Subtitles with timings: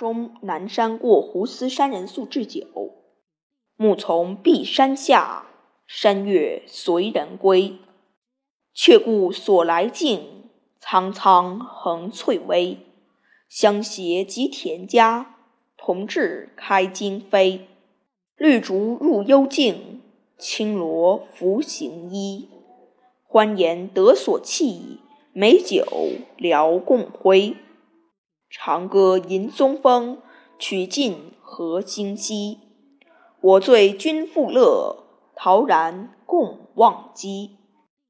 [0.00, 2.64] 终南山过胡思山人宿置酒。
[3.76, 5.44] 暮从碧山下，
[5.86, 7.76] 山月随人归。
[8.72, 12.78] 却顾所来径，苍苍横翠微。
[13.46, 15.34] 相携及田家，
[15.76, 17.60] 同至开荆扉。
[18.36, 20.00] 绿竹入幽径，
[20.38, 22.48] 青萝拂行衣。
[23.22, 24.96] 欢颜得所憩，
[25.34, 25.84] 美酒
[26.38, 27.54] 聊共挥。
[28.52, 30.18] 长歌吟松风，
[30.58, 32.58] 曲尽何星稀。
[33.40, 35.04] 我醉君复乐，
[35.36, 37.59] 陶然共忘机。